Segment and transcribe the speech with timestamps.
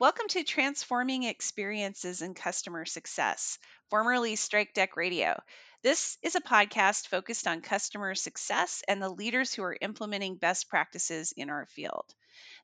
[0.00, 3.60] Welcome to Transforming Experiences in Customer Success,
[3.90, 5.40] formerly Strikedeck Radio.
[5.84, 10.68] This is a podcast focused on customer success and the leaders who are implementing best
[10.68, 12.12] practices in our field.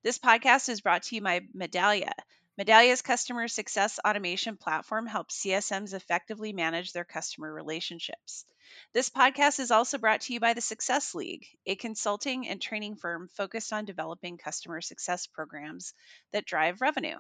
[0.03, 2.13] This podcast is brought to you by Medallia.
[2.61, 8.45] Medallia's customer success automation platform helps CSMs effectively manage their customer relationships.
[8.93, 12.97] This podcast is also brought to you by the Success League, a consulting and training
[12.97, 15.95] firm focused on developing customer success programs
[16.35, 17.17] that drive revenue.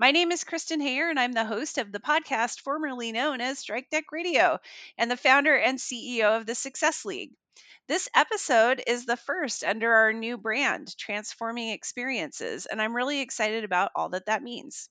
[0.00, 3.62] My name is Kristen Hayer, and I'm the host of the podcast formerly known as
[3.62, 4.58] Strikedeck Radio
[4.96, 7.32] and the founder and CEO of the Success League.
[7.86, 13.62] This episode is the first under our new brand, Transforming Experiences, and I'm really excited
[13.62, 14.88] about all that that means.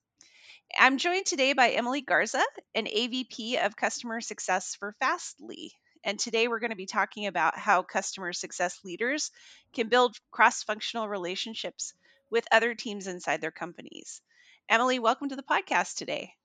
[0.77, 2.43] I'm joined today by Emily Garza,
[2.75, 5.71] an AVP of Customer Success for Fastly.
[6.03, 9.31] And today we're going to be talking about how customer success leaders
[9.73, 11.95] can build cross functional relationships
[12.29, 14.21] with other teams inside their companies.
[14.69, 16.35] Emily, welcome to the podcast today.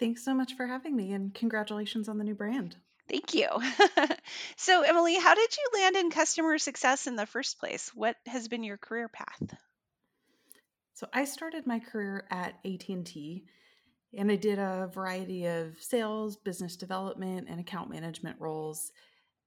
[0.00, 2.74] Thanks so much for having me and congratulations on the new brand.
[3.08, 3.46] Thank you.
[4.56, 7.92] so, Emily, how did you land in customer success in the first place?
[7.94, 9.54] What has been your career path?
[10.94, 13.44] So, I started my career at AT&T
[14.16, 18.90] and I did a variety of sales, business development, and account management roles.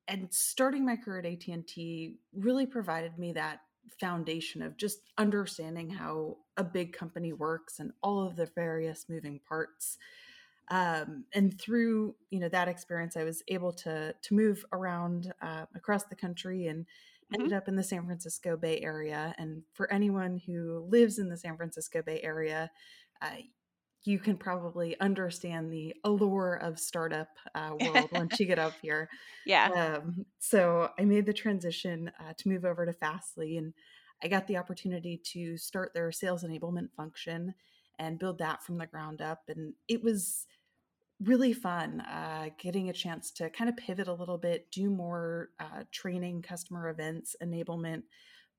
[0.07, 3.59] And starting my career at AT&T really provided me that
[3.99, 9.39] foundation of just understanding how a big company works and all of the various moving
[9.47, 9.97] parts
[10.69, 15.65] um, and through you know that experience i was able to to move around uh,
[15.75, 17.41] across the country and mm-hmm.
[17.41, 21.37] ended up in the san francisco bay area and for anyone who lives in the
[21.37, 22.69] san francisco bay area
[23.21, 23.35] uh,
[24.07, 29.09] you can probably understand the allure of startup uh, world once you get up here.
[29.45, 29.99] Yeah.
[29.99, 33.73] Um, so I made the transition uh, to move over to Fastly, and
[34.23, 37.53] I got the opportunity to start their sales enablement function
[37.99, 39.43] and build that from the ground up.
[39.49, 40.47] And it was
[41.21, 45.49] really fun uh, getting a chance to kind of pivot a little bit, do more
[45.59, 48.03] uh, training, customer events, enablement.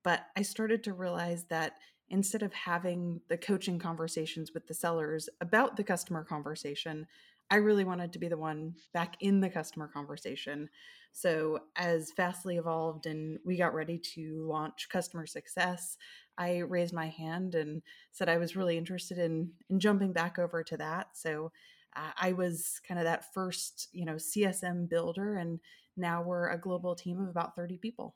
[0.04, 1.74] But I started to realize that
[2.10, 7.06] instead of having the coaching conversations with the sellers about the customer conversation,
[7.50, 10.68] I really wanted to be the one back in the customer conversation.
[11.12, 15.96] So, as Fastly evolved and we got ready to launch customer success,
[16.36, 17.82] I raised my hand and
[18.12, 21.08] said I was really interested in, in jumping back over to that.
[21.14, 21.50] So,
[21.96, 25.58] uh, I was kind of that first, you know, CSM builder, and
[25.96, 28.14] now we're a global team of about 30 people.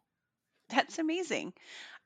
[0.72, 1.52] That's amazing.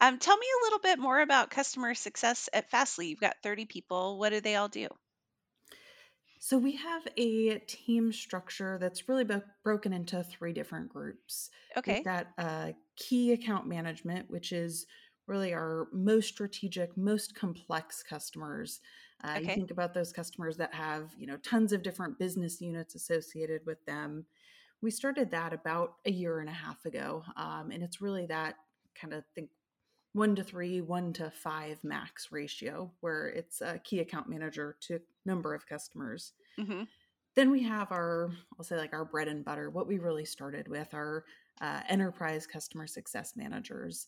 [0.00, 3.08] Um, tell me a little bit more about customer success at Fastly.
[3.08, 4.18] You've got 30 people.
[4.18, 4.88] What do they all do?
[6.38, 11.50] So we have a team structure that's really bo- broken into three different groups.
[11.76, 11.94] Okay.
[11.94, 14.86] We've got uh, key account management, which is
[15.26, 18.80] really our most strategic, most complex customers.
[19.24, 19.40] Uh, okay.
[19.40, 23.62] You think about those customers that have you know tons of different business units associated
[23.66, 24.26] with them.
[24.82, 28.56] We started that about a year and a half ago, um, and it's really that
[28.94, 29.50] kind of think
[30.12, 34.98] one to three, one to five max ratio, where it's a key account manager to
[35.26, 36.32] number of customers.
[36.58, 36.84] Mm-hmm.
[37.34, 40.68] Then we have our, I'll say like our bread and butter, what we really started
[40.68, 41.24] with, our
[41.60, 44.06] uh, enterprise customer success managers.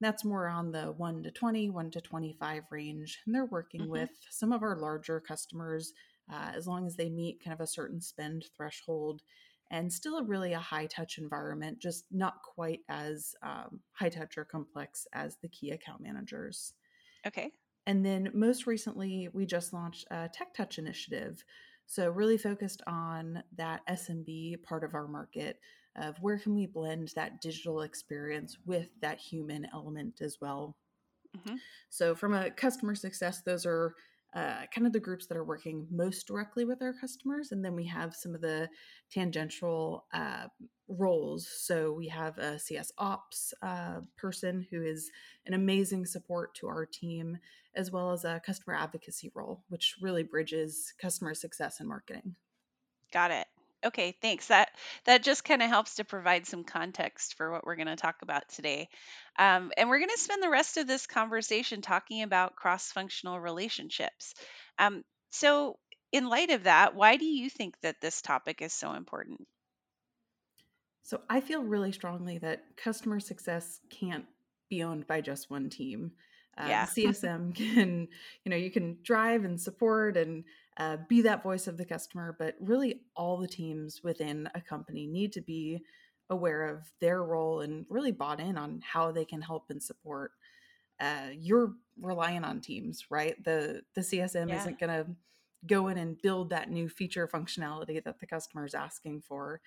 [0.00, 3.18] That's more on the 1 to 20, 1 to 25 range.
[3.26, 3.90] And they're working mm-hmm.
[3.90, 5.92] with some of our larger customers
[6.32, 9.22] uh, as long as they meet kind of a certain spend threshold
[9.70, 14.38] and still a really a high touch environment, just not quite as um, high touch
[14.38, 16.72] or complex as the key account managers.
[17.26, 17.52] Okay.
[17.86, 21.42] And then most recently, we just launched a Tech Touch initiative.
[21.86, 25.58] So, really focused on that SMB part of our market
[25.96, 30.76] of where can we blend that digital experience with that human element as well.
[31.36, 31.56] Mm-hmm.
[31.88, 33.94] So, from a customer success, those are
[34.38, 37.50] uh, kind of the groups that are working most directly with our customers.
[37.50, 38.68] And then we have some of the
[39.10, 40.46] tangential uh,
[40.86, 41.48] roles.
[41.48, 45.10] So we have a CS ops uh, person who is
[45.46, 47.38] an amazing support to our team,
[47.74, 52.36] as well as a customer advocacy role, which really bridges customer success and marketing.
[53.12, 53.46] Got it.
[53.84, 54.48] Okay, thanks.
[54.48, 54.70] That
[55.04, 58.22] that just kind of helps to provide some context for what we're going to talk
[58.22, 58.88] about today.
[59.38, 64.34] Um, and we're going to spend the rest of this conversation talking about cross-functional relationships.
[64.80, 65.78] Um, so,
[66.10, 69.46] in light of that, why do you think that this topic is so important?
[71.04, 74.26] So, I feel really strongly that customer success can't
[74.68, 76.12] be owned by just one team.
[76.56, 76.86] Uh, yeah.
[76.86, 78.08] CSM can,
[78.44, 80.44] you know, you can drive and support and
[80.78, 85.06] uh, be that voice of the customer, but really all the teams within a company
[85.06, 85.80] need to be
[86.30, 90.32] aware of their role and really bought in on how they can help and support.
[91.00, 93.42] Uh, you're relying on teams, right?
[93.44, 94.60] The the CSM yeah.
[94.60, 95.06] isn't going to
[95.66, 99.60] go in and build that new feature functionality that the customer is asking for.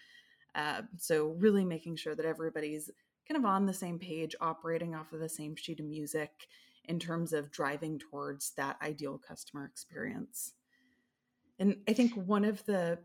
[0.55, 2.89] Uh, so really making sure that everybody's
[3.27, 6.31] kind of on the same page, operating off of the same sheet of music
[6.85, 10.53] in terms of driving towards that ideal customer experience.
[11.59, 12.99] And I think one of the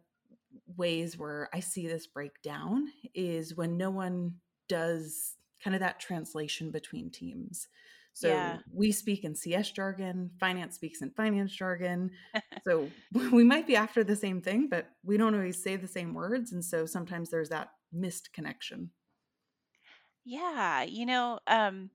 [0.76, 4.34] ways where I see this break down is when no one
[4.68, 7.68] does kind of that translation between teams.
[8.12, 8.58] So yeah.
[8.72, 12.12] we speak in CS jargon, finance speaks in finance jargon.
[12.64, 12.88] so
[13.30, 16.52] we might be after the same thing, but we don't always say the same words.
[16.52, 18.90] And so sometimes there's that missed connection.
[20.24, 20.84] Yeah.
[20.84, 21.90] You know, um,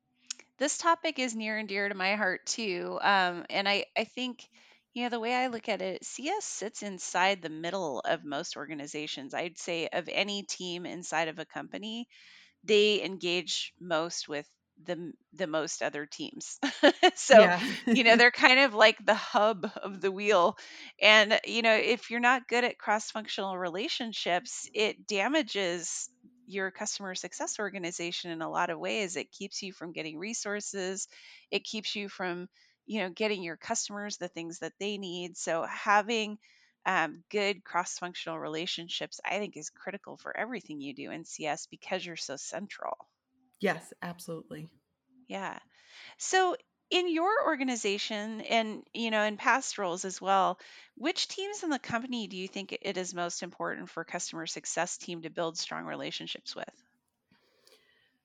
[0.60, 3.00] this topic is near and dear to my heart too.
[3.02, 4.48] Um, and I, I think,
[4.94, 8.58] you know, the way I look at it, CS sits inside the middle of most
[8.58, 9.34] organizations.
[9.34, 12.08] I'd say of any team inside of a company,
[12.64, 14.48] they engage most with
[14.84, 16.60] the the most other teams.
[17.16, 17.62] so, yeah.
[17.92, 20.58] you know, they're kind of like the hub of the wheel.
[21.02, 26.10] And you know, if you're not good at cross-functional relationships, it damages
[26.48, 29.16] your customer success organization in a lot of ways.
[29.16, 31.08] It keeps you from getting resources.
[31.52, 32.50] It keeps you from,
[32.86, 35.38] you know, getting your customers the things that they need.
[35.38, 36.38] So having
[36.86, 42.06] um, good cross-functional relationships, I think, is critical for everything you do in CS because
[42.06, 42.98] you're so central.
[43.60, 44.70] Yes, absolutely.
[45.28, 45.60] Yeah.
[46.18, 46.56] So
[46.90, 50.60] in your organization and you know in past roles as well,
[50.96, 54.98] which teams in the company do you think it is most important for customer success
[54.98, 56.84] team to build strong relationships with?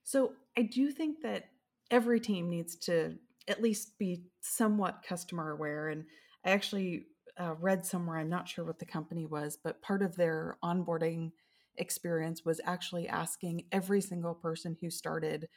[0.02, 1.50] So I do think that
[1.90, 6.04] every team needs to at least be somewhat customer aware and
[6.44, 7.06] I actually
[7.38, 11.32] uh, read somewhere, I'm not sure what the company was, but part of their onboarding
[11.76, 15.48] experience was actually asking every single person who started,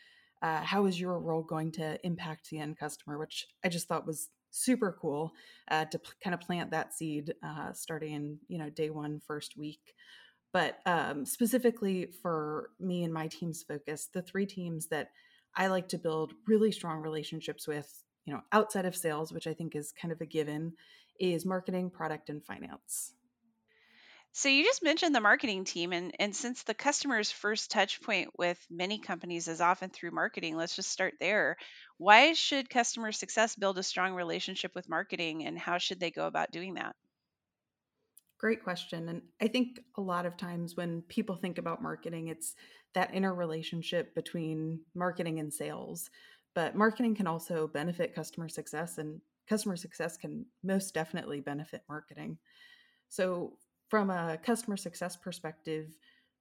[0.41, 4.07] uh, how is your role going to impact the end customer, which I just thought
[4.07, 5.31] was super cool
[5.69, 9.21] uh, to p- kind of plant that seed uh, starting in, you know, day one,
[9.25, 9.93] first week.
[10.51, 15.11] But um, specifically for me and my team's focus, the three teams that
[15.55, 19.53] I like to build really strong relationships with, you know, outside of sales, which I
[19.53, 20.73] think is kind of a given,
[21.19, 23.13] is marketing, product, and finance.
[24.31, 28.31] So you just mentioned the marketing team and and since the customer's first touch point
[28.39, 31.57] with many companies is often through marketing, let's just start there.
[31.97, 36.25] Why should customer success build a strong relationship with marketing and how should they go
[36.25, 36.95] about doing that?
[38.39, 39.09] Great question.
[39.09, 42.55] And I think a lot of times when people think about marketing, it's
[42.93, 46.09] that interrelationship between marketing and sales.
[46.55, 52.37] But marketing can also benefit customer success, and customer success can most definitely benefit marketing.
[53.09, 53.57] So,
[53.89, 55.97] from a customer success perspective,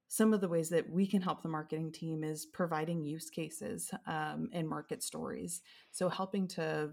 [0.08, 3.90] some of the ways that we can help the marketing team is providing use cases
[4.06, 5.62] um, and market stories.
[5.90, 6.92] So, helping to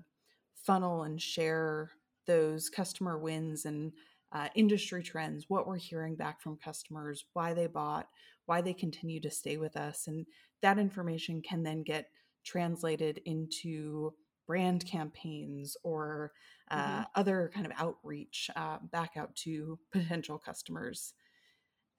[0.55, 1.91] funnel and share
[2.25, 3.93] those customer wins and
[4.31, 8.07] uh, industry trends, what we're hearing back from customers, why they bought,
[8.45, 10.07] why they continue to stay with us.
[10.07, 10.25] And
[10.61, 12.09] that information can then get
[12.43, 14.13] translated into
[14.47, 16.31] brand campaigns or
[16.69, 17.03] uh, mm-hmm.
[17.15, 21.13] other kind of outreach uh, back out to potential customers.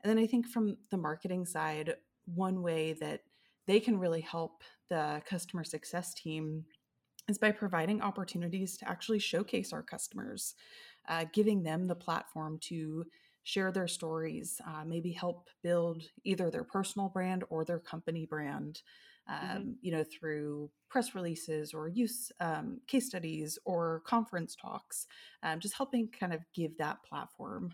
[0.03, 1.95] And then I think from the marketing side,
[2.27, 3.23] one way that
[3.67, 6.65] they can really help the customer success team
[7.29, 10.55] is by providing opportunities to actually showcase our customers,
[11.09, 13.05] uh, giving them the platform to
[13.45, 18.83] share their stories, uh, maybe help build either their personal brand or their company brand
[19.31, 19.51] mm-hmm.
[19.51, 19.71] um, mm-hmm.
[19.83, 25.07] you know, through press releases or use um, case studies or conference talks,
[25.43, 27.73] um, just helping kind of give that platform.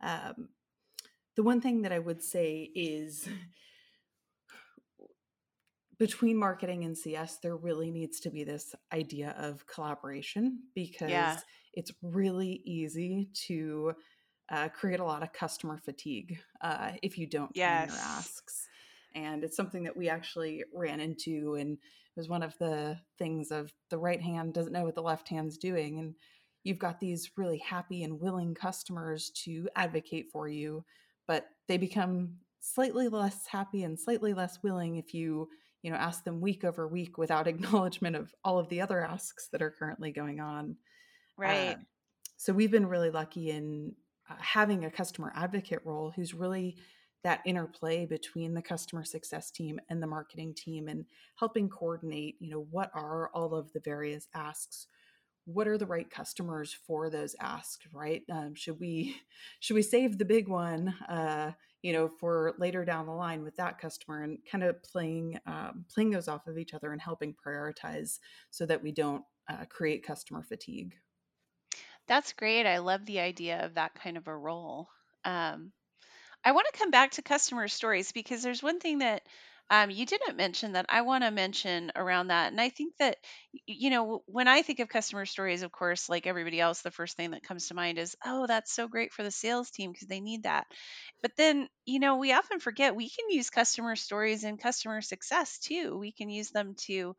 [0.00, 0.48] Um,
[1.36, 3.28] the one thing that I would say is
[5.98, 11.38] between marketing and CS, there really needs to be this idea of collaboration because yeah.
[11.74, 13.94] It's really easy to
[14.50, 17.88] uh, create a lot of customer fatigue uh, if you don't yes.
[17.88, 18.68] your asks
[19.14, 23.50] and it's something that we actually ran into and it was one of the things
[23.50, 26.14] of the right hand doesn't know what the left hand's doing and
[26.64, 30.84] you've got these really happy and willing customers to advocate for you
[31.26, 35.48] but they become slightly less happy and slightly less willing if you
[35.82, 39.48] you know ask them week over week without acknowledgement of all of the other asks
[39.48, 40.76] that are currently going on
[41.36, 41.74] right.
[41.74, 41.80] Uh,
[42.36, 43.94] so we've been really lucky in
[44.28, 46.76] uh, having a customer advocate role who's really
[47.24, 51.04] that interplay between the customer success team and the marketing team and
[51.36, 54.86] helping coordinate you know what are all of the various asks?
[55.44, 58.22] What are the right customers for those asks right?
[58.30, 59.16] Um, should we
[59.60, 63.56] should we save the big one uh, you know for later down the line with
[63.56, 67.34] that customer and kind of playing um, playing those off of each other and helping
[67.34, 68.18] prioritize
[68.50, 70.94] so that we don't uh, create customer fatigue
[72.12, 74.88] that's great i love the idea of that kind of a role
[75.24, 75.72] um,
[76.44, 79.22] i want to come back to customer stories because there's one thing that
[79.70, 82.52] um, you didn't mention that I want to mention around that.
[82.52, 83.16] And I think that,
[83.66, 87.16] you know, when I think of customer stories, of course, like everybody else, the first
[87.16, 90.08] thing that comes to mind is, oh, that's so great for the sales team because
[90.08, 90.66] they need that.
[91.22, 95.58] But then, you know, we often forget we can use customer stories in customer success
[95.58, 95.96] too.
[95.98, 97.16] We can use them to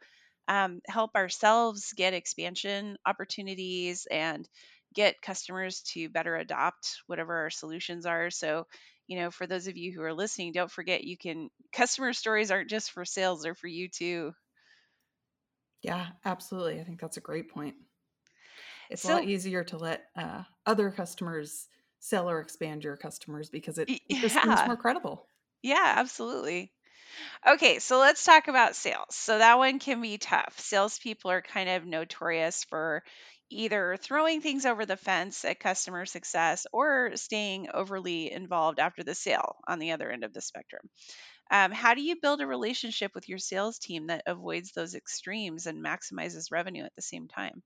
[0.47, 4.47] um, help ourselves get expansion opportunities and
[4.93, 8.29] get customers to better adopt whatever our solutions are.
[8.29, 8.67] So,
[9.07, 12.51] you know, for those of you who are listening, don't forget you can customer stories
[12.51, 14.33] aren't just for sales, they're for you too.
[15.81, 16.79] Yeah, absolutely.
[16.79, 17.75] I think that's a great point.
[18.89, 21.67] It's so, a lot easier to let uh, other customers
[22.00, 24.29] sell or expand your customers because it, it yeah.
[24.29, 25.27] seems more credible.
[25.62, 26.71] Yeah, absolutely.
[27.47, 29.15] Okay, so let's talk about sales.
[29.15, 30.59] So that one can be tough.
[30.59, 33.03] Salespeople are kind of notorious for
[33.50, 39.15] either throwing things over the fence at customer success or staying overly involved after the
[39.15, 40.89] sale on the other end of the spectrum.
[41.51, 45.67] Um, how do you build a relationship with your sales team that avoids those extremes
[45.67, 47.63] and maximizes revenue at the same time?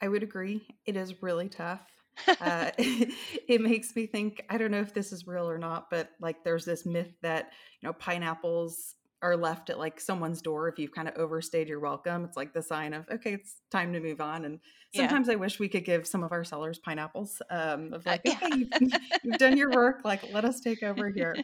[0.00, 0.66] I would agree.
[0.84, 1.86] It is really tough.
[2.40, 6.10] uh, it makes me think i don't know if this is real or not but
[6.20, 10.78] like there's this myth that you know pineapples are left at like someone's door if
[10.78, 12.24] you've kind of overstayed your welcome.
[12.24, 14.44] It's like the sign of okay, it's time to move on.
[14.44, 14.60] And
[14.94, 15.34] sometimes yeah.
[15.34, 18.30] I wish we could give some of our sellers pineapples um, of uh, like, uh,
[18.30, 18.38] yeah.
[18.42, 18.92] okay, you've,
[19.24, 21.36] you've, done your work, like let us take over here.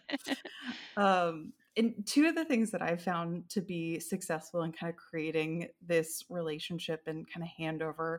[0.96, 4.96] um, and two of the things that I've found to be successful in kind of
[4.96, 8.18] creating this relationship and kind of handover,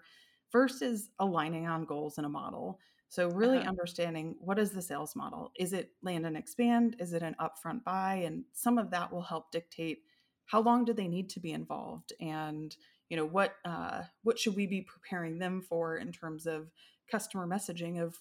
[0.50, 2.80] first is aligning on goals and a model.
[3.14, 3.70] So really uh-huh.
[3.70, 5.52] understanding what is the sales model?
[5.56, 6.96] Is it land and expand?
[6.98, 8.24] Is it an upfront buy?
[8.26, 10.00] And some of that will help dictate
[10.48, 12.76] how long do they need to be involved and
[13.10, 16.72] you know what uh, what should we be preparing them for in terms of
[17.08, 18.20] customer messaging of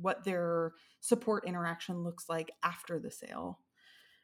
[0.00, 3.58] what their support interaction looks like after the sale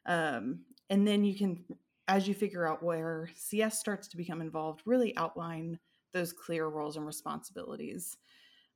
[0.06, 1.62] um, and then you can
[2.08, 5.78] as you figure out where cs starts to become involved really outline
[6.14, 8.16] those clear roles and responsibilities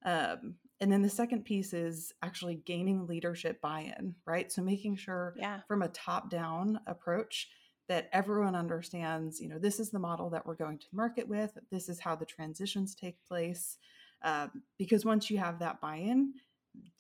[0.05, 5.35] um, and then the second piece is actually gaining leadership buy-in right so making sure
[5.37, 5.61] yeah.
[5.69, 7.49] from a top down approach
[7.89, 11.57] that everyone understands you know this is the model that we're going to market with
[11.71, 13.79] this is how the transitions take place
[14.23, 16.33] um, because once you have that buy-in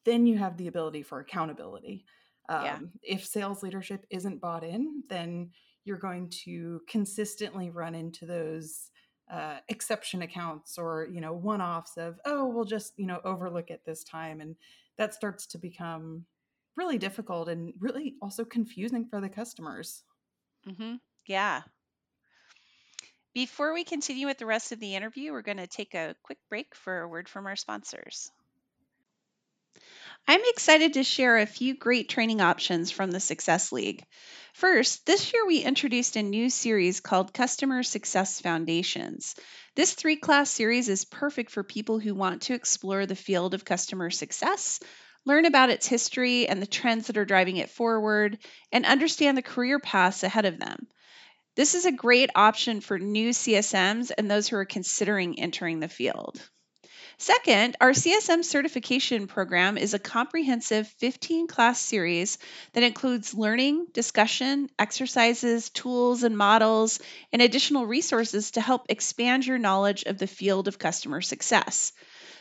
[0.04, 2.04] then you have the ability for accountability
[2.48, 2.78] um, yeah.
[3.02, 5.50] if sales leadership isn't bought in then
[5.84, 8.89] you're going to consistently run into those
[9.30, 13.80] uh, exception accounts or you know one-offs of oh we'll just you know overlook it
[13.86, 14.56] this time and
[14.98, 16.24] that starts to become
[16.76, 20.02] really difficult and really also confusing for the customers.
[20.68, 20.96] Mm-hmm.
[21.26, 21.62] yeah.
[23.32, 26.38] Before we continue with the rest of the interview we're going to take a quick
[26.48, 28.30] break for a word from our sponsors
[30.26, 34.04] I'm excited to share a few great training options from the Success League.
[34.52, 39.34] First, this year we introduced a new series called Customer Success Foundations.
[39.74, 43.64] This three class series is perfect for people who want to explore the field of
[43.64, 44.80] customer success,
[45.24, 48.38] learn about its history and the trends that are driving it forward,
[48.72, 50.86] and understand the career paths ahead of them.
[51.56, 55.88] This is a great option for new CSMs and those who are considering entering the
[55.88, 56.40] field.
[57.20, 62.38] Second, our CSM certification program is a comprehensive 15 class series
[62.72, 66.98] that includes learning, discussion, exercises, tools, and models,
[67.30, 71.92] and additional resources to help expand your knowledge of the field of customer success.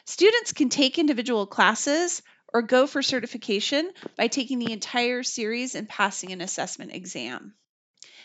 [0.05, 2.21] Students can take individual classes
[2.53, 7.53] or go for certification by taking the entire series and passing an assessment exam.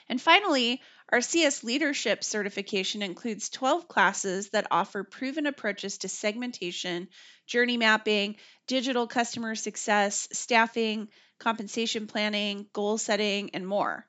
[0.08, 7.08] And finally, our CS Leadership certification includes 12 classes that offer proven approaches to segmentation,
[7.46, 11.08] journey mapping, digital customer success, staffing,
[11.38, 14.06] compensation planning, goal setting, and more.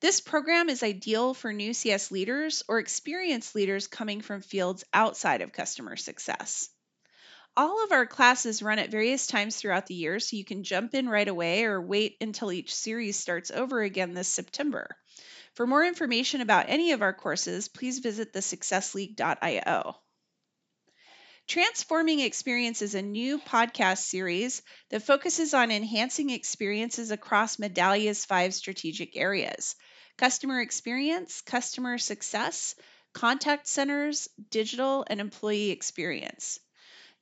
[0.00, 5.40] This program is ideal for new CS leaders or experienced leaders coming from fields outside
[5.40, 6.68] of customer success.
[7.56, 10.92] All of our classes run at various times throughout the year, so you can jump
[10.92, 14.96] in right away or wait until each series starts over again this September.
[15.54, 19.96] For more information about any of our courses, please visit thesuccessleague.io.
[21.46, 28.52] Transforming Experience is a new podcast series that focuses on enhancing experiences across Medallia's five
[28.54, 29.76] strategic areas
[30.16, 32.74] customer experience, customer success,
[33.12, 36.58] contact centers, digital, and employee experience.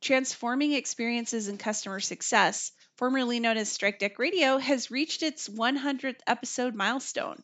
[0.03, 6.75] Transforming experiences and customer success, formerly known as Strikedeck Radio, has reached its 100th episode
[6.75, 7.41] milestone.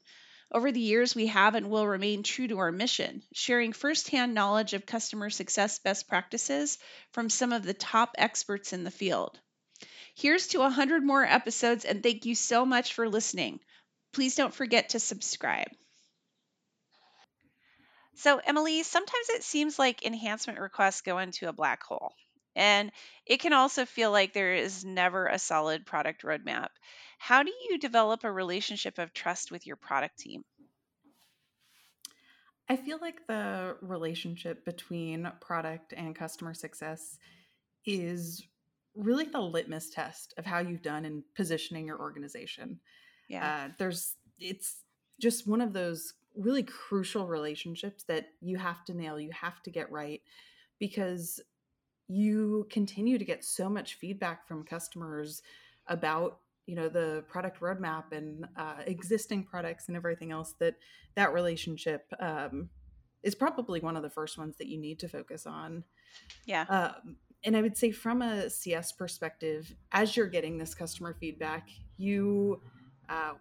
[0.50, 4.74] Over the years, we have and will remain true to our mission, sharing firsthand knowledge
[4.74, 6.78] of customer success best practices
[7.12, 9.38] from some of the top experts in the field.
[10.16, 13.60] Here's to 100 more episodes, and thank you so much for listening.
[14.12, 15.70] Please don't forget to subscribe.
[18.16, 22.14] So, Emily, sometimes it seems like enhancement requests go into a black hole.
[22.58, 22.90] And
[23.24, 26.68] it can also feel like there is never a solid product roadmap.
[27.18, 30.44] How do you develop a relationship of trust with your product team?
[32.68, 37.16] I feel like the relationship between product and customer success
[37.86, 38.44] is
[38.96, 42.80] really the litmus test of how you've done in positioning your organization.
[43.28, 43.46] Yeah.
[43.46, 44.82] Uh, there's, it's
[45.20, 49.70] just one of those really crucial relationships that you have to nail, you have to
[49.70, 50.22] get right
[50.80, 51.40] because
[52.08, 55.42] you continue to get so much feedback from customers
[55.86, 60.74] about you know the product roadmap and uh, existing products and everything else that
[61.14, 62.68] that relationship um,
[63.22, 65.84] is probably one of the first ones that you need to focus on.
[66.46, 66.64] Yeah.
[66.68, 71.68] Um, and i would say from a cs perspective as you're getting this customer feedback
[71.96, 72.60] you
[73.08, 73.32] uh,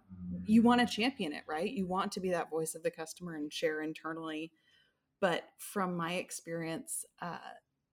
[0.46, 1.70] you want to champion it right?
[1.70, 4.50] You want to be that voice of the customer and share internally.
[5.20, 7.38] But from my experience uh,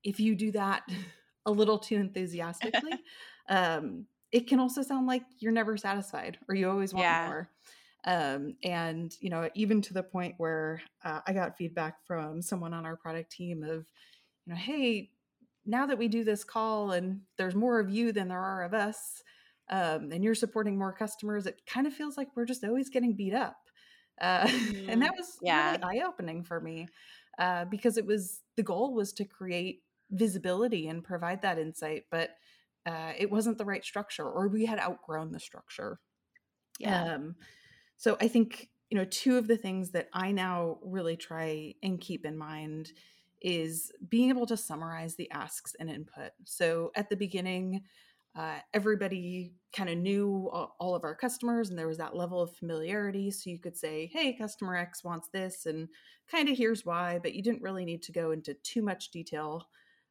[0.05, 0.83] if you do that
[1.45, 2.93] a little too enthusiastically
[3.49, 7.25] um, it can also sound like you're never satisfied or you always want yeah.
[7.27, 7.49] more.
[8.03, 12.73] Um, and you know, even to the point where uh, I got feedback from someone
[12.73, 13.85] on our product team of,
[14.45, 15.09] you know, hey,
[15.65, 18.73] now that we do this call and there's more of you than there are of
[18.73, 19.23] us,
[19.69, 23.13] um, and you're supporting more customers, it kind of feels like we're just always getting
[23.13, 23.55] beat up.
[24.19, 24.89] Uh, mm-hmm.
[24.89, 25.77] and that was yeah.
[25.81, 26.87] really eye opening for me
[27.39, 29.81] uh, because it was the goal was to create
[30.11, 32.31] visibility and provide that insight, but
[32.85, 35.99] uh, it wasn't the right structure or we had outgrown the structure.
[36.79, 37.15] Yeah.
[37.15, 37.35] Um,
[37.97, 41.99] so I think, you know, two of the things that I now really try and
[41.99, 42.91] keep in mind
[43.41, 46.31] is being able to summarize the asks and input.
[46.45, 47.83] So at the beginning,
[48.35, 52.51] uh, everybody kind of knew all of our customers and there was that level of
[52.51, 55.87] familiarity so you could say hey customer x wants this and
[56.29, 59.67] kind of here's why but you didn't really need to go into too much detail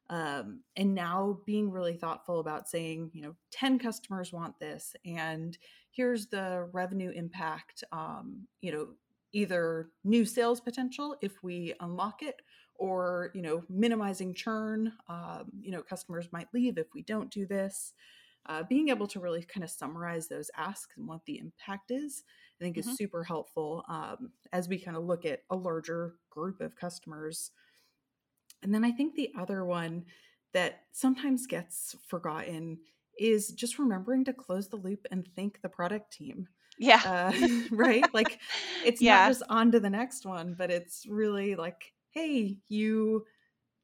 [0.09, 5.57] um, and now being really thoughtful about saying you know 10 customers want this and
[5.91, 8.87] here's the revenue impact um, you know
[9.33, 12.41] either new sales potential if we unlock it
[12.75, 17.45] or you know minimizing churn um, you know customers might leave if we don't do
[17.45, 17.93] this
[18.47, 22.23] uh, being able to really kind of summarize those asks and what the impact is
[22.59, 22.89] i think mm-hmm.
[22.89, 27.51] is super helpful um, as we kind of look at a larger group of customers
[28.65, 30.05] and then I think the other one
[30.53, 32.79] that sometimes gets forgotten
[33.19, 36.47] is just remembering to close the loop and thank the product team.
[36.79, 37.01] Yeah.
[37.05, 38.03] Uh, right?
[38.13, 38.39] Like
[38.83, 39.17] it's yeah.
[39.17, 43.25] not just on to the next one, but it's really like, hey, you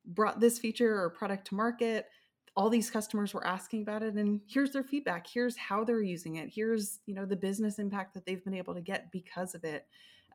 [0.04, 2.08] brought this feature or product to market.
[2.56, 5.28] All these customers were asking about it and here's their feedback.
[5.32, 6.50] Here's how they're using it.
[6.52, 9.86] Here's, you know, the business impact that they've been able to get because of it.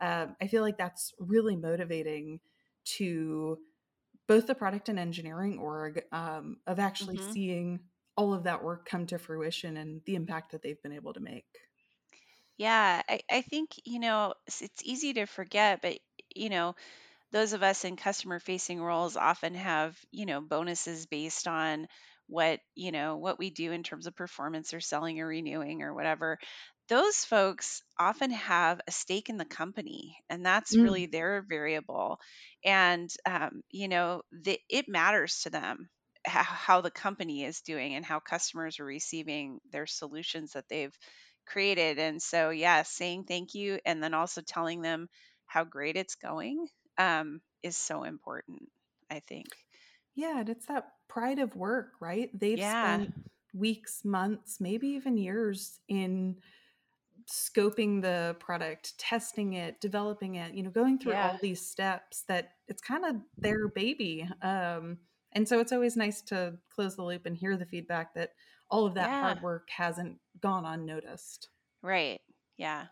[0.00, 2.38] Um, I feel like that's really motivating
[2.84, 3.58] to
[4.28, 7.32] both the product and engineering org um, of actually mm-hmm.
[7.32, 7.80] seeing
[8.16, 11.20] all of that work come to fruition and the impact that they've been able to
[11.20, 11.44] make.
[12.58, 15.98] Yeah, I, I think, you know, it's, it's easy to forget, but,
[16.34, 16.74] you know,
[17.32, 21.86] those of us in customer facing roles often have, you know, bonuses based on
[22.28, 25.94] what, you know, what we do in terms of performance or selling or renewing or
[25.94, 26.38] whatever
[26.88, 30.82] those folks often have a stake in the company and that's mm.
[30.82, 32.18] really their variable
[32.64, 35.88] and um, you know the, it matters to them
[36.24, 40.96] how, how the company is doing and how customers are receiving their solutions that they've
[41.46, 45.08] created and so yeah saying thank you and then also telling them
[45.46, 46.66] how great it's going
[46.98, 48.68] um, is so important
[49.10, 49.46] i think
[50.14, 52.96] yeah and it's that pride of work right they've yeah.
[52.96, 53.14] spent
[53.54, 56.36] weeks months maybe even years in
[57.28, 61.30] scoping the product, testing it, developing it, you know, going through yeah.
[61.30, 64.28] all these steps that it's kind of their baby.
[64.42, 64.98] Um,
[65.32, 68.30] and so it's always nice to close the loop and hear the feedback that
[68.70, 69.20] all of that yeah.
[69.20, 71.48] hard work hasn't gone unnoticed.
[71.82, 72.20] Right.
[72.56, 72.86] Yeah.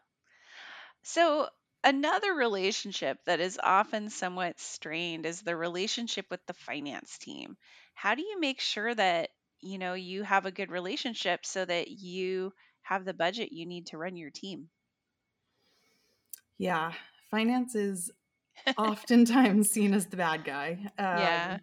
[1.03, 1.49] So
[1.83, 7.57] another relationship that is often somewhat strained is the relationship with the finance team.
[7.95, 11.89] How do you make sure that you know you have a good relationship so that
[11.89, 12.53] you
[12.85, 14.71] have the budget you need to run your team.
[16.59, 16.93] Yeah,
[17.31, 18.11] finance is
[18.79, 20.79] oftentimes seen as the bad guy.
[20.99, 21.59] Um, yeah.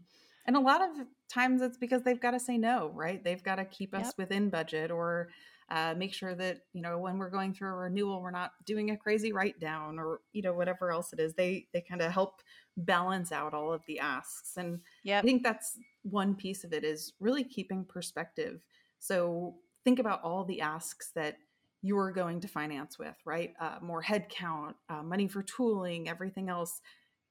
[0.46, 0.90] And a lot of
[1.32, 3.24] times it's because they've got to say no, right?
[3.24, 4.14] They've got to keep us Yep.
[4.18, 5.30] within budget or
[5.70, 8.90] uh, make sure that, you know, when we're going through a renewal, we're not doing
[8.90, 11.34] a crazy write down or, you know, whatever else it is.
[11.36, 12.42] They, they kind of help
[12.76, 14.58] balance out all of the asks.
[14.58, 18.66] And yeah, I think that's one piece of it is really keeping perspective.
[19.00, 21.38] So think about all the asks that
[21.82, 23.54] you are going to finance with, right?
[23.60, 26.80] Uh, more headcount, uh, money for tooling, everything else.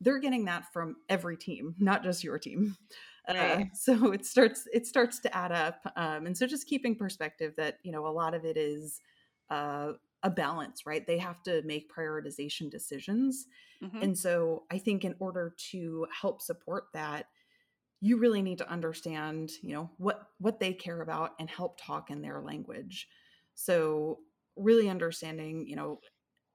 [0.01, 2.77] They're getting that from every team, not just your team.
[3.29, 3.69] Uh, Right.
[3.75, 7.79] so it starts it starts to add up, um, and so just keeping perspective that
[7.85, 8.99] you know a lot of it is
[9.51, 11.07] uh, a balance, right?
[11.07, 13.47] They have to make prioritization decisions,
[13.81, 17.27] hmm and so I think in order to help support that,
[18.01, 22.11] you really need to understand, you know, what what they care about and help talk
[22.11, 23.09] in their language.
[23.55, 24.21] So
[24.57, 26.01] really understanding, you know,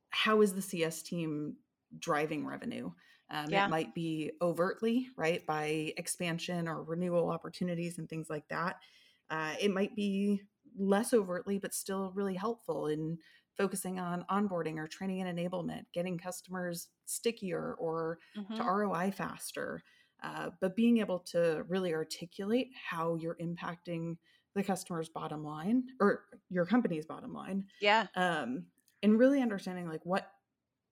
[0.10, 1.58] how is the CS team
[1.98, 2.92] driving revenue?
[3.30, 8.78] Um, it might be overtly, right, by expansion or renewal opportunities and things like that.
[9.30, 10.44] Uh, it might be
[10.78, 13.18] less overtly, but still really helpful in
[13.58, 18.20] focusing on onboarding or training and enablement, getting customers stickier or
[18.56, 19.84] to hmm ROI faster.
[20.24, 24.18] Uh, but being able to really articulate how you're impacting
[24.56, 28.08] the customer's bottom line or your company's bottom line Yeah.
[28.16, 28.66] um,
[29.04, 30.32] and really understanding like what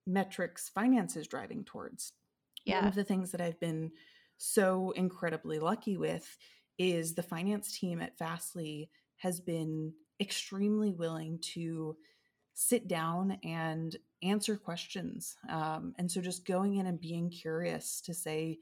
[0.05, 2.13] metrics finance is driving towards.
[2.65, 2.79] Yeah.
[2.79, 3.91] One of the things that I've been
[4.37, 6.37] so incredibly lucky with
[6.77, 11.95] is the finance team at Fastly has been extremely willing to
[12.53, 15.37] sit down and answer questions.
[15.49, 18.59] Um, and so just going in and being curious to say,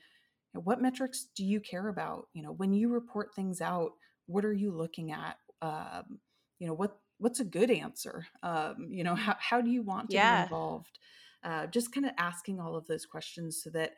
[0.53, 2.27] what metrics do you care about?
[2.33, 3.91] You know, when you report things out,
[4.25, 5.37] what are you looking at?
[5.61, 6.19] Um,
[6.59, 8.25] you know, what what's a good answer?
[8.41, 10.97] Um, you know, how, how do you want to be involved?
[11.43, 13.93] Uh, just kind of asking all of those questions so that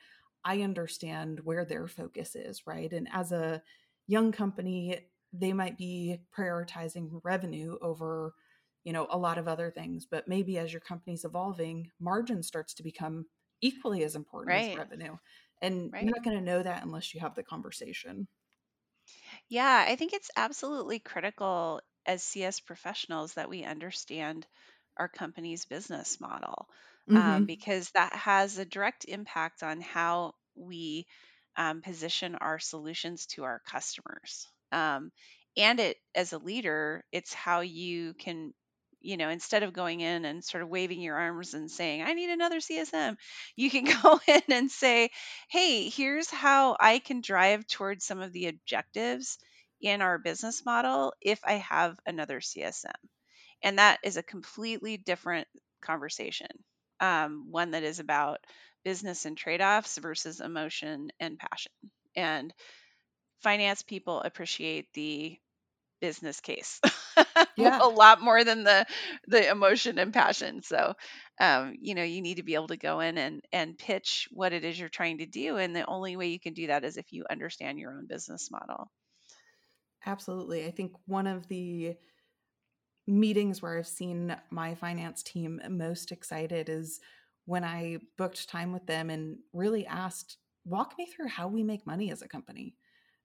[0.46, 2.92] I understand where their focus is, right?
[2.92, 3.64] And as a
[4.08, 8.34] young company, they might be prioritizing revenue over,
[8.84, 10.06] you know, a lot of other things.
[10.06, 13.26] But maybe as your company's evolving, margin starts to become
[13.62, 15.18] equally as important as revenue.
[15.64, 16.00] And Right.
[16.00, 18.28] you're not going to know that unless you have the conversation.
[19.48, 24.46] Yeah, I think it's absolutely critical as CS professionals that we understand
[24.98, 26.68] our company's business model
[27.14, 31.08] um, hmm because that has a direct impact on how we
[31.56, 34.48] um, position our solutions to our customers.
[34.72, 35.12] Um,
[35.56, 38.54] and it, as a leader, it's how you can,
[39.04, 42.14] you know, instead of going in and sort of waving your arms and saying, I
[42.14, 43.18] need another CSM,
[43.56, 45.10] you can go in and say,
[45.50, 49.38] hey, here's how I can drive towards some of the objectives
[49.82, 52.96] in our business model if I have another CSM.
[53.62, 55.48] And that is a completely different
[55.82, 56.50] conversation,
[57.00, 58.40] um, one that is about
[58.84, 61.72] business and trade offs versus emotion and passion.
[62.16, 62.54] And
[63.42, 65.38] finance people appreciate the
[66.04, 66.82] business case
[67.56, 68.86] Yeah, a lot more than the
[69.28, 70.96] the emotion and passion so
[71.40, 74.52] um, you know you need to be able to go in and and pitch what
[74.52, 76.98] it is you're trying to do and the only way you can do that is
[76.98, 78.92] if you understand your own business model
[80.06, 80.66] absolutely.
[80.66, 81.96] I think one of the
[83.08, 87.00] meetings where I've seen my finance team most excited is
[87.46, 91.86] when I booked time with them and really asked, walk me through how we make
[91.86, 92.76] money as a company.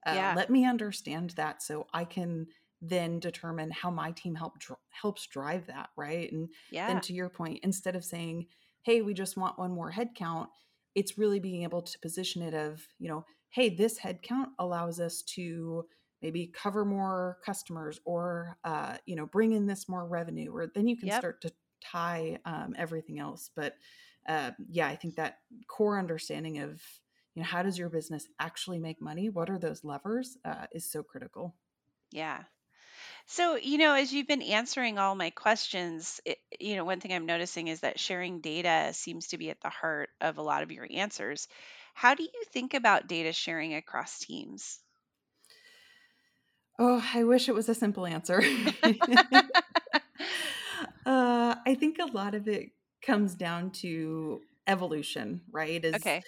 [0.06, 2.46] Uh, yeah let me understand that so I can
[2.80, 6.30] then determine how my team help dr- helps drive that, right?
[6.32, 6.48] And
[6.88, 8.46] then to your point, instead of saying,
[8.82, 10.48] "Hey, we just want one more head count,"
[10.94, 15.00] it's really being able to position it of, you know, "Hey, this head count allows
[15.00, 15.86] us to
[16.22, 20.88] maybe cover more customers or uh, you know bring in this more revenue or then
[20.88, 21.20] you can yep.
[21.20, 23.50] start to tie um, everything else.
[23.54, 23.74] But
[24.28, 25.38] uh, yeah i think that
[25.68, 26.82] core understanding of
[27.34, 29.30] you know how does your business actually make money?
[29.30, 31.54] What are those levers uh, is so critical.
[32.10, 32.42] Yeah
[33.30, 37.12] So, you know, as you've been answering all my questions, it, you know, one thing
[37.12, 40.62] I'm noticing is that sharing data seems to be at the heart of a lot
[40.62, 41.46] of your answers.
[41.92, 44.80] How do you think about data sharing across teams?
[46.78, 48.40] oh i wish it was a simple answer
[51.06, 52.70] uh, i think a lot of it
[53.04, 56.22] comes down to evolution right as okay.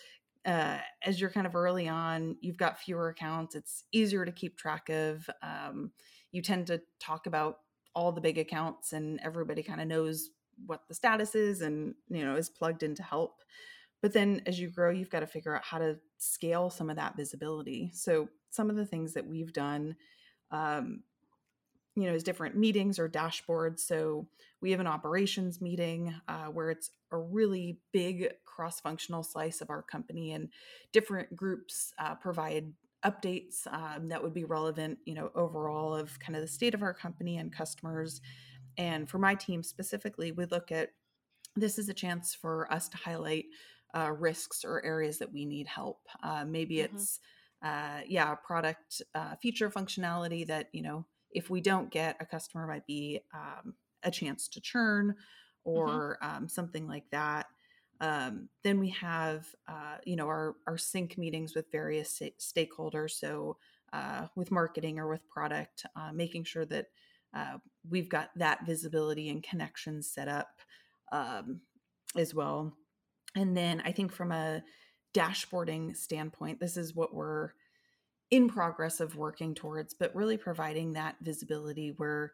[0.44, 3.54] uh, as you're kind of early on, you've got fewer accounts.
[3.54, 5.28] It's easier to keep track of.
[5.42, 5.90] Um,
[6.32, 7.58] you tend to talk about
[7.94, 10.30] all the big accounts, and everybody kind of knows
[10.66, 13.42] what the status is, and you know is plugged in to help.
[14.02, 16.96] But then as you grow, you've got to figure out how to scale some of
[16.96, 17.90] that visibility.
[17.92, 19.96] So some of the things that we've done,
[20.50, 21.02] um,
[21.96, 23.80] you know, is different meetings or dashboards.
[23.80, 24.26] So
[24.62, 29.82] we have an operations meeting uh, where it's a really big cross-functional slice of our
[29.82, 30.48] company, and
[30.92, 32.72] different groups uh, provide
[33.04, 36.82] updates um, that would be relevant, you know, overall of kind of the state of
[36.82, 38.20] our company and customers.
[38.76, 40.90] And for my team specifically, we look at
[41.56, 43.46] this is a chance for us to highlight
[43.94, 46.00] uh, risks or areas that we need help.
[46.22, 46.94] Uh, maybe mm-hmm.
[46.96, 47.20] it's
[47.62, 52.66] uh, yeah, product uh, feature functionality that you know if we don't get a customer
[52.66, 55.16] might be um, a chance to churn mm-hmm.
[55.64, 56.36] or mm-hmm.
[56.36, 57.46] um, something like that.
[58.00, 63.12] Um, then we have uh, you know our our sync meetings with various stakeholders.
[63.12, 63.56] So
[63.92, 66.86] uh, with marketing or with product, uh, making sure that
[67.34, 67.58] uh,
[67.88, 70.60] we've got that visibility and connections set up
[71.12, 71.60] um,
[72.16, 72.72] as well.
[73.36, 74.62] And then I think from a
[75.14, 77.50] dashboarding standpoint, this is what we're
[78.30, 82.32] in progress of working towards, but really providing that visibility where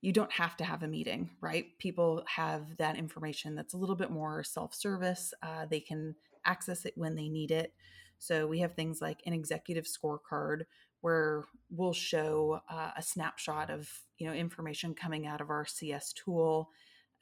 [0.00, 1.66] you don't have to have a meeting, right?
[1.78, 5.34] People have that information that's a little bit more self service.
[5.42, 7.72] Uh, they can access it when they need it.
[8.18, 10.62] So we have things like an executive scorecard
[11.00, 16.12] where we'll show uh, a snapshot of you know information coming out of our CS
[16.12, 16.70] tool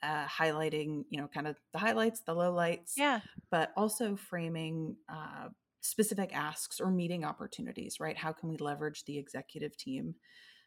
[0.02, 5.48] uh, highlighting, you know, kind of the highlights, the lowlights, yeah, but also framing uh,
[5.80, 8.16] specific asks or meeting opportunities, right?
[8.16, 10.14] How can we leverage the executive team?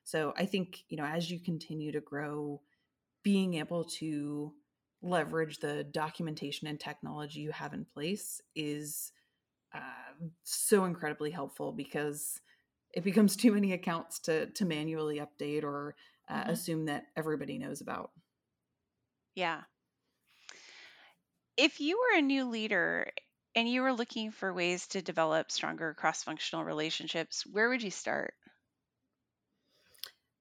[0.10, 2.62] So I think, you know, as you continue to grow,
[3.24, 4.52] being able to
[5.04, 9.12] leverage the documentation and technology you have in place is
[9.74, 12.41] uh, so incredibly helpful because
[12.91, 15.95] it becomes too many accounts to to manually update or
[16.28, 16.50] uh, mm-hmm.
[16.50, 18.10] assume that everybody knows about.
[19.36, 19.62] Yeah.
[21.56, 23.12] If you were a new leader
[23.56, 27.91] and you were looking for ways to develop stronger cross functional relationships, where would you
[27.91, 28.34] start?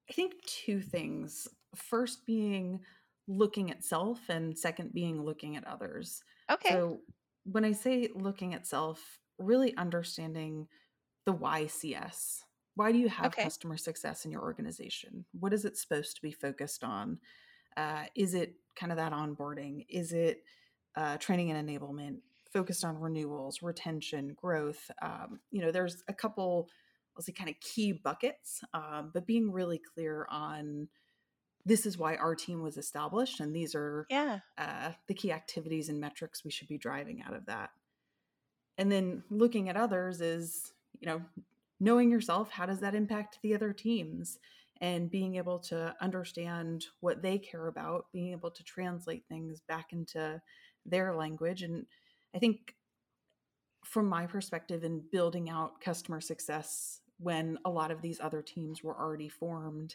[0.09, 1.49] I think two things.
[1.75, 2.81] First being
[3.27, 6.23] looking at self, and second being looking at others.
[6.51, 6.71] Okay.
[6.71, 7.01] So
[7.45, 10.67] when I say looking at self, really understanding
[11.27, 12.43] the why CS.
[12.75, 13.43] Why do you have okay.
[13.43, 15.25] customer success in your organization?
[15.39, 17.19] What is it supposed to be focused on?
[17.77, 19.85] Uh, is it kind of that onboarding?
[19.89, 20.43] Is it
[20.97, 22.19] uh, training and enablement
[22.53, 24.91] focused on renewals, retention, growth?
[25.03, 26.69] Um, you know, there's a couple,
[27.19, 30.89] I'll say, kind of key buckets, um, but being really clear on
[31.67, 34.39] this is why our team was established, and these are yeah.
[34.57, 37.71] uh, the key activities and metrics we should be driving out of that.
[38.79, 41.21] And then looking at others is, you know,
[41.81, 44.39] knowing yourself, how does that impact the other teams?
[44.81, 49.93] and being able to understand what they care about, being able to translate things back
[49.93, 50.41] into
[50.87, 51.63] their language.
[51.63, 51.87] And
[52.35, 52.77] I think
[53.85, 58.83] from my perspective in building out customer success when a lot of these other teams
[58.83, 59.95] were already formed,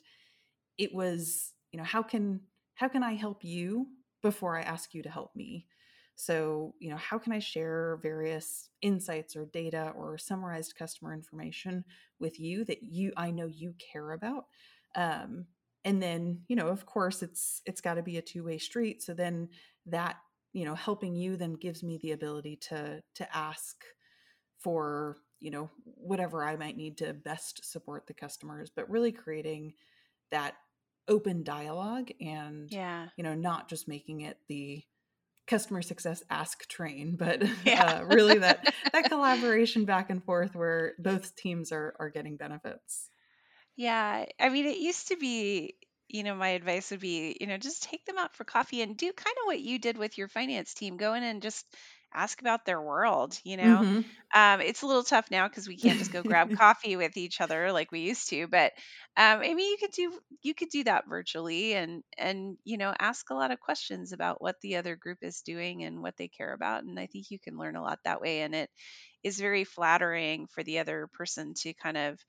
[0.78, 2.42] it was, you know, how can
[2.76, 3.88] how can I help you
[4.22, 5.68] before I ask you to help me?
[6.16, 11.84] So, you know, how can I share various insights or data or summarized customer information
[12.20, 14.46] with you that you I know you care about
[14.96, 15.46] um,
[15.86, 19.14] and then you know of course it's it's got to be a two-way street so
[19.14, 19.50] then
[19.86, 20.18] that
[20.54, 23.84] you know helping you then gives me the ability to to ask
[24.60, 29.74] for you know whatever i might need to best support the customers but really creating
[30.32, 30.56] that
[31.08, 34.82] open dialogue and yeah you know not just making it the
[35.46, 38.00] customer success ask train but yeah.
[38.00, 43.10] uh, really that that collaboration back and forth where both teams are are getting benefits
[43.76, 44.26] yeah.
[44.40, 45.76] I mean, it used to be,
[46.08, 48.96] you know, my advice would be, you know, just take them out for coffee and
[48.96, 50.98] do kind of what you did with your finance team.
[50.98, 51.66] Go in and just
[52.16, 53.86] ask about their world, you know.
[53.86, 57.18] hmm Um, it's a little tough now because we can't just go grab coffee with
[57.18, 58.74] each other like we used to, but
[59.18, 62.94] um, I mean, you could do you could do that virtually and and you know
[63.00, 66.28] ask a lot of questions about what the other group is doing and what they
[66.28, 68.42] care about, and I think you can learn a lot that way.
[68.42, 68.70] And it
[69.24, 72.20] is very flattering for the other person to kind of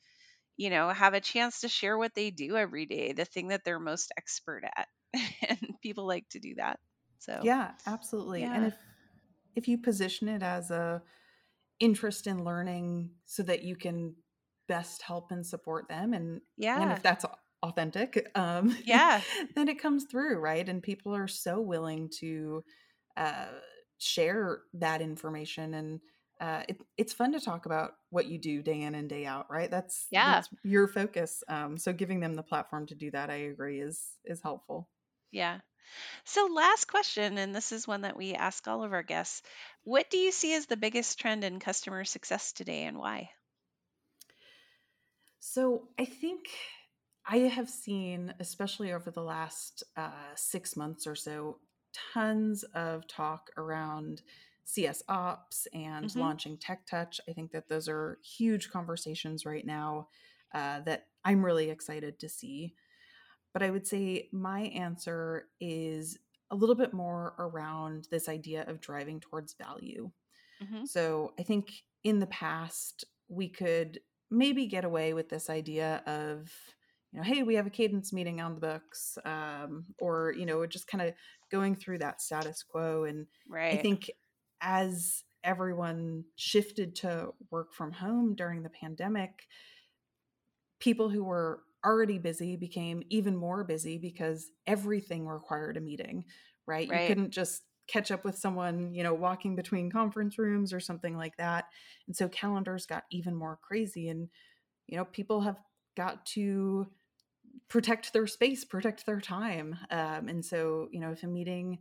[0.57, 3.62] you know, have a chance to share what they do every day, the thing that
[3.64, 4.88] they're most expert at.
[5.49, 6.79] and people like to do that.
[7.18, 8.42] So Yeah, absolutely.
[8.42, 8.51] Yeah.
[8.53, 8.75] And if
[9.57, 11.03] if you position it as a
[11.81, 14.14] interest in learning so that you can
[14.69, 16.81] best help and support them and yeah.
[16.81, 17.25] and if that's
[17.62, 19.21] authentic, um yeah,
[19.55, 20.69] then it comes through, right?
[20.69, 22.62] And people are so willing to
[23.17, 23.47] uh
[23.99, 26.01] share that information and
[26.40, 29.47] uh, it, it's fun to talk about what you do day in and day out,
[29.49, 29.71] right?
[29.71, 31.43] That's yeah, that's your focus.
[31.49, 34.88] Um, so giving them the platform to do that, I agree, is is helpful.
[35.31, 35.61] Yeah.
[36.25, 39.42] So last question, and this is one that we ask all of our guests:
[39.85, 43.31] What do you see as the biggest trend in customer success today, and why?
[45.40, 46.47] So I think
[47.27, 51.59] I have seen, especially over the last uh, six months or so,
[52.12, 54.23] tons of talk around
[54.64, 56.18] CS ops and mm-hmm.
[56.20, 57.20] launching Tech Touch.
[57.29, 60.09] I think that those are huge conversations right now
[60.55, 62.75] uh, that I'm really excited to see.
[63.55, 66.19] But I would say my answer is
[66.51, 70.11] a little bit more around this idea of driving towards value.
[70.62, 70.85] Mm-hmm.
[70.85, 71.71] So I think
[72.03, 76.53] in the past, we could maybe get away with this idea of,
[77.12, 80.67] you know, hey, we have a cadence meeting on the books, um, or, you know,
[80.67, 81.14] just kind of
[81.51, 83.05] going through that status quo.
[83.05, 83.79] And right.
[83.79, 84.11] I think
[84.61, 89.47] as everyone shifted to work from home during the pandemic,
[90.81, 96.25] people who were already busy became even more busy because everything required a meeting,
[96.66, 96.88] right?
[96.88, 97.03] right?
[97.03, 101.16] You couldn't just catch up with someone, you know, walking between conference rooms or something
[101.16, 101.66] like that.
[102.07, 104.29] And so calendars got even more crazy and
[104.87, 105.57] you know, people have
[105.97, 106.87] got to
[107.68, 109.77] protect their space, protect their time.
[109.90, 111.79] Um, and so, you know, if a meeting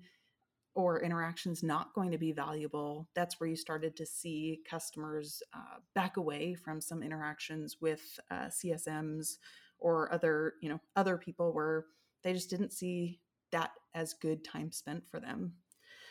[0.76, 5.80] or interactions not going to be valuable, that's where you started to see customers uh,
[5.94, 9.38] back away from some interactions with uh, CSMs
[9.84, 11.86] or other, you know, other people where
[12.24, 13.19] they just didn't see
[13.52, 15.54] that as good time spent for them.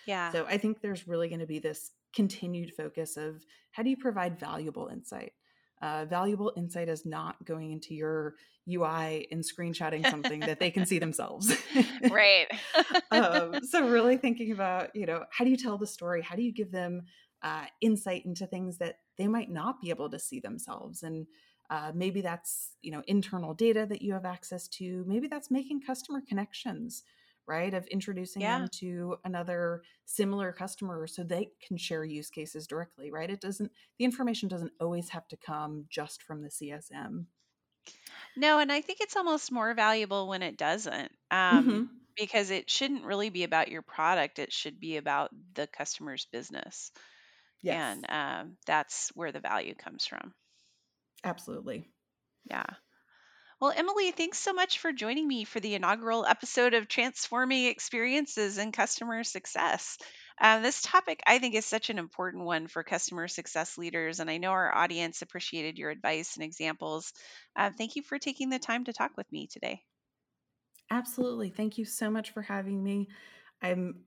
[0.06, 0.30] Yeah.
[0.30, 3.96] So I think there's really going to be this continued focus of how do you
[3.96, 5.32] provide valuable insight?
[5.80, 8.34] Uh, valuable insight is not going into your
[8.70, 11.52] UI and screenshotting something that they can see themselves.
[12.10, 12.46] right.
[13.10, 16.22] um, so really thinking about, you know, how do you tell the story?
[16.22, 17.02] How do you give them
[17.42, 21.02] uh, insight into things that they might not be able to see themselves?
[21.02, 21.26] And
[21.72, 25.04] uh, maybe that's, you know, internal data that you have access to.
[25.06, 27.02] Maybe that's making customer connections
[27.48, 28.58] right of introducing yeah.
[28.58, 33.72] them to another similar customer so they can share use cases directly right it doesn't
[33.98, 37.24] the information doesn't always have to come just from the csm
[38.36, 41.12] no, and I think it's almost more valuable when it doesn't.
[41.30, 41.82] Um, mm-hmm.
[42.16, 46.92] Because it shouldn't really be about your product, it should be about the customer's business.
[47.62, 47.96] Yes.
[47.96, 50.34] And um, that's where the value comes from.
[51.24, 51.90] Absolutely.
[52.44, 52.66] Yeah.
[53.60, 58.58] Well, Emily, thanks so much for joining me for the inaugural episode of Transforming Experiences
[58.58, 59.98] and Customer Success.
[60.40, 64.28] Um, this topic, I think, is such an important one for customer success leaders, and
[64.28, 67.12] I know our audience appreciated your advice and examples.
[67.54, 69.80] Uh, thank you for taking the time to talk with me today.
[70.90, 71.50] Absolutely.
[71.50, 73.08] Thank you so much for having me.
[73.62, 74.04] I'm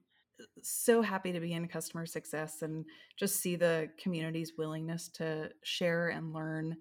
[0.62, 2.84] so happy to be in customer success and
[3.16, 6.76] just see the community's willingness to share and learn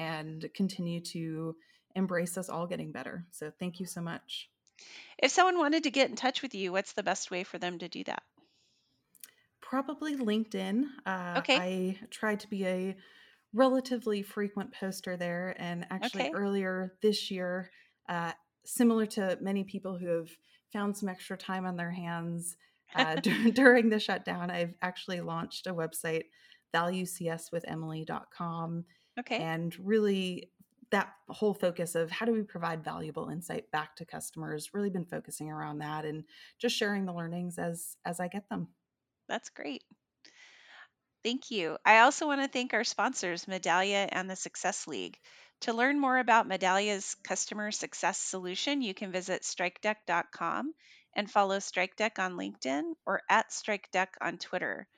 [0.00, 1.54] and continue to
[1.94, 3.26] embrace us all getting better.
[3.32, 4.48] So thank you so much.
[5.18, 7.78] If someone wanted to get in touch with you, what's the best way for them
[7.80, 8.22] to do that?
[9.60, 10.84] Probably LinkedIn.
[11.04, 11.56] Uh, okay.
[11.56, 12.96] I try to be a
[13.52, 15.54] relatively frequent poster there.
[15.58, 16.32] And actually, okay.
[16.32, 17.70] earlier this year,
[18.08, 18.32] uh,
[18.64, 20.30] similar to many people who have
[20.72, 22.56] found some extra time on their hands
[22.94, 26.24] uh, d- during the shutdown, I've actually launched a website,
[26.74, 28.84] valuecswithemily.com.
[29.18, 29.38] Okay.
[29.38, 30.50] And really
[30.90, 35.04] that whole focus of how do we provide valuable insight back to customers really been
[35.04, 36.24] focusing around that and
[36.58, 38.66] just sharing the learnings as as i get them
[39.30, 39.84] that's great.
[41.22, 41.78] Thank you.
[41.86, 45.18] I also want to thank our sponsors, Medallia and the Success League.
[45.62, 50.72] To learn more about Medallia's customer success solution, you can visit strikedeck.com
[51.14, 54.88] and follow Strikedeck on LinkedIn or at Strikedeck on Twitter.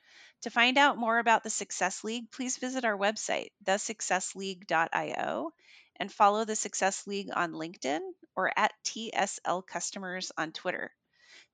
[0.43, 5.53] To find out more about the Success League, please visit our website, thesuccessleague.io,
[5.95, 8.01] and follow the Success League on LinkedIn
[8.35, 10.91] or at TSL Customers on Twitter.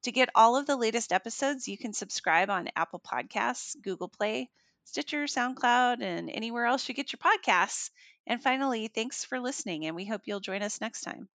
[0.03, 4.49] To get all of the latest episodes, you can subscribe on Apple Podcasts, Google Play,
[4.85, 7.91] Stitcher, SoundCloud, and anywhere else you get your podcasts.
[8.25, 11.29] And finally, thanks for listening, and we hope you'll join us next time.